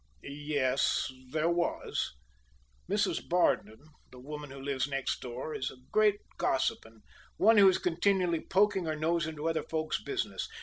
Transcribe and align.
"Yes, 0.23 1.11
there 1.29 1.47
was. 1.51 2.13
Mrs. 2.89 3.29
Bardon, 3.29 3.79
the 4.11 4.19
woman 4.19 4.49
who 4.49 4.59
lives 4.59 4.87
next 4.87 5.21
door, 5.21 5.53
is 5.53 5.69
a 5.69 5.77
great 5.91 6.21
gossip 6.39 6.85
and 6.85 7.03
one 7.37 7.57
who 7.59 7.69
is 7.69 7.77
continually 7.77 8.41
poking 8.41 8.85
her 8.85 8.95
nose 8.95 9.27
into 9.27 9.47
other 9.47 9.61
folks' 9.61 10.01
business. 10.01 10.49